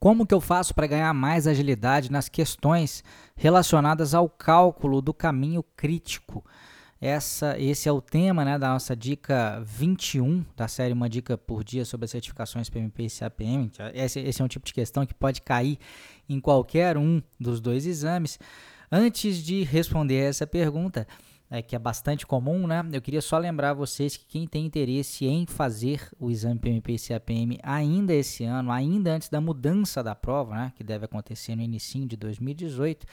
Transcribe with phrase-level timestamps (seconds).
[0.00, 3.02] Como que eu faço para ganhar mais agilidade nas questões
[3.34, 6.44] relacionadas ao cálculo do caminho crítico?
[7.00, 11.64] Essa, esse é o tema né, da nossa dica 21 da série Uma Dica por
[11.64, 13.70] Dia sobre as certificações PMP e CAPM.
[13.92, 15.78] Esse, esse é um tipo de questão que pode cair
[16.28, 18.38] em qualquer um dos dois exames.
[18.90, 21.06] Antes de responder essa pergunta,
[21.50, 22.84] é, que é bastante comum, né?
[22.92, 26.98] Eu queria só lembrar vocês que quem tem interesse em fazer o exame PMP e
[26.98, 30.72] CAPM ainda esse ano, ainda antes da mudança da prova, né?
[30.76, 33.06] Que deve acontecer no início de 2018,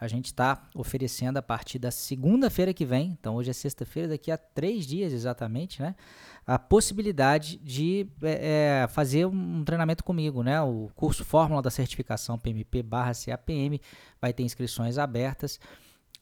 [0.00, 4.30] a gente está oferecendo a partir da segunda-feira que vem, então hoje é sexta-feira, daqui
[4.30, 5.96] a três dias exatamente, né?
[6.46, 10.60] A possibilidade de é, é fazer um treinamento comigo, né?
[10.60, 13.80] O curso Fórmula da Certificação PMP barra CAPM
[14.20, 15.58] vai ter inscrições abertas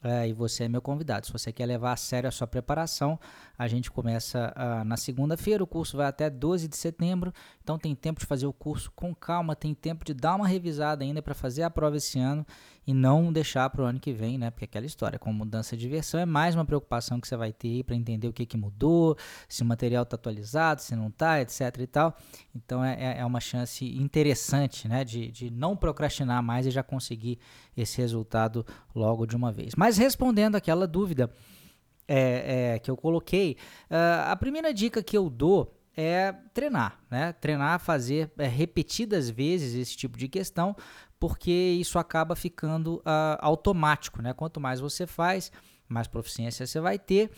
[0.03, 1.25] é, e você é meu convidado.
[1.25, 3.19] Se você quer levar a sério a sua preparação,
[3.57, 7.33] a gente começa uh, na segunda-feira, o curso vai até 12 de setembro,
[7.63, 11.03] então tem tempo de fazer o curso com calma, tem tempo de dar uma revisada
[11.03, 12.45] ainda para fazer a prova esse ano
[12.87, 14.49] e não deixar para o ano que vem, né?
[14.49, 17.83] Porque aquela história com mudança de versão é mais uma preocupação que você vai ter
[17.83, 19.17] para entender o que, que mudou,
[19.49, 22.17] se o material está atualizado, se não está, etc e tal.
[22.55, 25.03] Então é, é, é uma chance interessante, né?
[25.03, 27.37] De, de não procrastinar mais e já conseguir
[27.75, 29.75] esse resultado logo de uma vez.
[29.75, 31.29] Mas respondendo aquela dúvida
[32.07, 33.57] é, é, que eu coloquei,
[33.91, 37.33] uh, a primeira dica que eu dou é treinar, né?
[37.33, 40.75] Treinar, fazer é, repetidas vezes esse tipo de questão,
[41.19, 44.33] porque isso acaba ficando uh, automático, né?
[44.33, 45.51] Quanto mais você faz,
[45.87, 47.31] mais proficiência você vai ter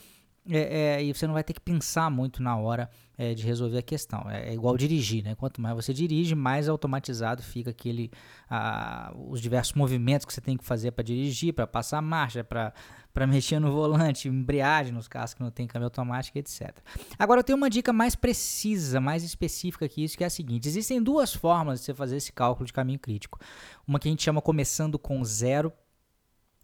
[0.48, 2.88] é, é, e você não vai ter que pensar muito na hora
[3.18, 4.28] é, de resolver a questão.
[4.30, 5.34] É, é, igual dirigir, né?
[5.34, 8.10] Quanto mais você dirige, mais automatizado fica aquele,
[8.48, 13.26] ah, os diversos movimentos que você tem que fazer para dirigir, para passar marcha, para
[13.26, 16.74] mexer no volante, embreagem nos carros que não tem câmbio automático, etc.
[17.18, 20.66] Agora eu tenho uma dica mais precisa, mais específica que isso, que é a seguinte:
[20.66, 23.38] existem duas formas de você fazer esse cálculo de caminho crítico.
[23.86, 25.70] Uma que a gente chama começando com zero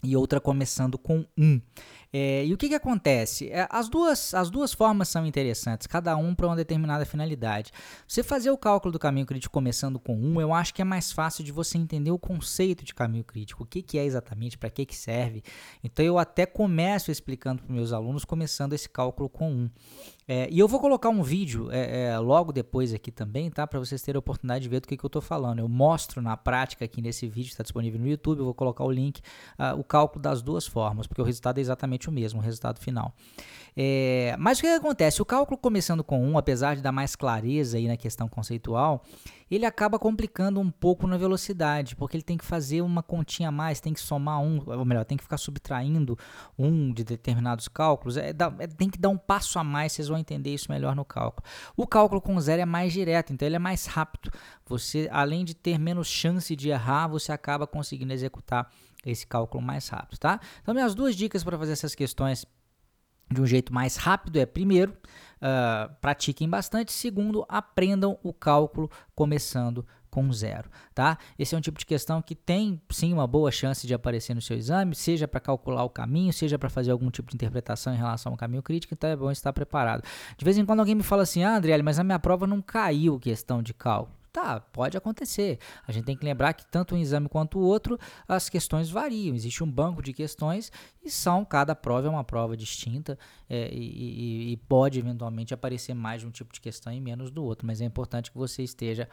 [0.05, 1.45] e outra começando com 1.
[1.45, 1.61] Um.
[2.13, 3.51] É, e o que, que acontece?
[3.51, 7.73] É, as, duas, as duas formas são interessantes, cada um para uma determinada finalidade.
[8.07, 10.85] Você fazer o cálculo do caminho crítico começando com 1, um, eu acho que é
[10.85, 14.57] mais fácil de você entender o conceito de caminho crítico, o que, que é exatamente,
[14.57, 15.43] para que, que serve.
[15.83, 19.55] Então eu até começo explicando para meus alunos, começando esse cálculo com 1.
[19.55, 19.71] Um.
[20.29, 23.65] É, e eu vou colocar um vídeo é, é, logo depois aqui também, tá?
[23.65, 25.61] Para vocês terem a oportunidade de ver do que, que eu estou falando.
[25.61, 28.91] Eu mostro na prática aqui nesse vídeo, está disponível no YouTube, eu vou colocar o
[28.91, 29.21] link,
[29.57, 32.81] uh, o cálculo das duas formas, porque o resultado é exatamente o mesmo, o resultado
[32.81, 33.15] final.
[33.77, 35.23] É, mas o que, que, acontece?
[35.23, 39.05] O cálculo começando com 1, apesar de dar mais clareza aí na questão conceitual,
[39.51, 43.53] ele acaba complicando um pouco na velocidade, porque ele tem que fazer uma continha a
[43.53, 46.19] mais, tem que somar um, ou melhor, tem que ficar subtraindo
[46.59, 50.09] um de determinados cálculos, é, dá, é, tem que dar um passo a mais, vocês
[50.09, 51.47] vão entender isso melhor no cálculo.
[51.77, 54.31] O cálculo com zero é mais direto, então ele é mais rápido.
[54.67, 58.71] Você, além de ter menos chance de errar, você acaba conseguindo executar
[59.05, 60.41] esse cálculo mais rápido, tá?
[60.63, 62.47] Então, minhas duas dicas para fazer essas questões
[63.31, 69.85] de um jeito mais rápido é, primeiro, uh, pratiquem bastante, segundo, aprendam o cálculo começando
[70.11, 71.19] com zero, tá?
[71.39, 74.41] Esse é um tipo de questão que tem sim uma boa chance de aparecer no
[74.41, 77.97] seu exame, seja para calcular o caminho, seja para fazer algum tipo de interpretação em
[77.97, 80.03] relação ao caminho crítico, então é bom estar preparado.
[80.37, 83.19] De vez em quando alguém me fala assim, ah, mas a minha prova não caiu
[83.19, 84.17] questão de cálculo.
[84.37, 85.59] Tá, pode acontecer.
[85.89, 87.99] A gente tem que lembrar que tanto um exame quanto o outro,
[88.29, 89.35] as questões variam.
[89.35, 90.71] Existe um banco de questões
[91.03, 96.21] e são, cada prova é uma prova distinta é, e, e, pode eventualmente aparecer mais
[96.21, 97.67] de um tipo de questão e menos do outro.
[97.67, 99.09] Mas é importante que você esteja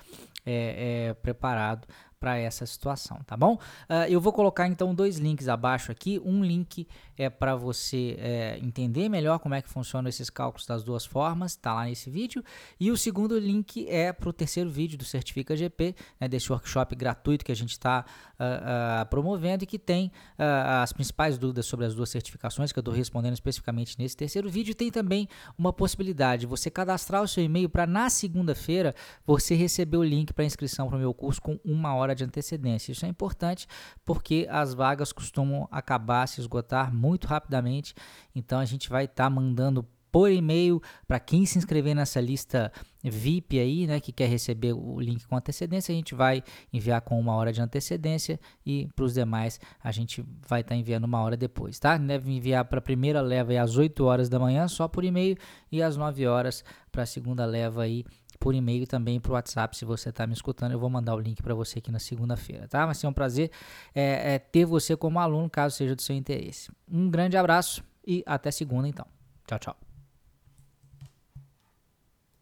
[0.46, 1.88] é, é, preparado
[2.24, 3.56] para essa situação, tá bom?
[3.90, 6.22] Uh, eu vou colocar então dois links abaixo aqui.
[6.24, 10.84] Um link é para você é, entender melhor como é que funcionam esses cálculos das
[10.84, 12.42] duas formas, tá lá nesse vídeo.
[12.80, 16.96] E o segundo link é para o terceiro vídeo do Certifica GP, né, desse workshop
[16.96, 18.06] gratuito que a gente está
[18.40, 22.80] uh, uh, ah, promovendo e que tem as principais dúvidas sobre as duas certificações que
[22.80, 24.74] eu estou respondendo especificamente nesse terceiro vídeo.
[24.74, 28.96] Tem também uma possibilidade de você cadastrar o seu e-mail para na segunda-feira
[29.26, 32.92] você receber o link para inscrição para o meu curso com uma hora de antecedência.
[32.92, 33.68] Isso é importante
[34.06, 37.94] porque as vagas costumam acabar, se esgotar muito rapidamente.
[38.36, 42.72] Então a gente vai estar tá mandando por e-mail para quem se inscrever nessa lista
[43.04, 47.20] VIP aí, né, que quer receber o link com antecedência, a gente vai enviar com
[47.20, 51.20] uma hora de antecedência e para os demais a gente vai estar tá enviando uma
[51.20, 51.98] hora depois, tá?
[51.98, 55.36] Deve enviar para a primeira leva às 8 horas da manhã só por e-mail
[55.72, 58.06] e às 9 horas para a segunda leva aí
[58.40, 61.20] por e-mail também para o WhatsApp, se você está me escutando, eu vou mandar o
[61.20, 62.86] link para você aqui na segunda-feira, tá?
[62.86, 63.50] Mas é um prazer
[63.96, 66.72] é, é, ter você como aluno, caso seja do seu interesse.
[66.88, 69.08] Um grande abraço e até segunda então.
[69.48, 69.93] Tchau, tchau.